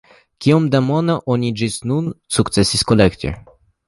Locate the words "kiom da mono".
0.43-1.17